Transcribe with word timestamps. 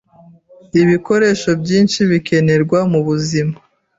ibikoresho 0.81 1.49
byinshi 1.61 1.99
bikenerwa 2.09 2.79
mu 2.91 2.99
buzima 3.07 3.55